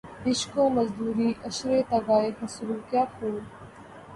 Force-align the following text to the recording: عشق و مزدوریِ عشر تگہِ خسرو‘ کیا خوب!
عشق 0.27 0.53
و 0.57 0.69
مزدوریِ 0.75 1.29
عشر 1.47 1.71
تگہِ 1.89 2.29
خسرو‘ 2.37 2.75
کیا 2.89 3.03
خوب! 3.13 3.35